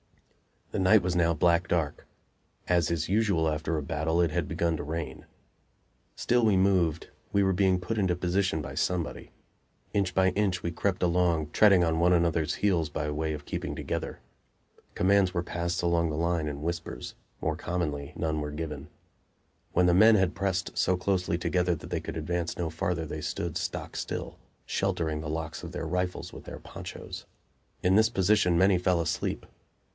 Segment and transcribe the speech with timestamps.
[0.71, 2.07] The night was now black dark;
[2.67, 5.25] as is usual after a battle, it had begun to rain.
[6.15, 9.31] Still we moved; we were being put into position by somebody.
[9.93, 13.75] Inch by inch we crept along, treading on one another's heels by way of keeping
[13.75, 14.21] together.
[14.95, 18.87] Commands were passed along the line in whispers; more commonly none were given.
[19.73, 23.21] When the men had pressed so closely together that they could advance no farther they
[23.21, 27.25] stood stock still, sheltering the locks of their rifles with their ponchos.
[27.83, 29.45] In this position many fell asleep.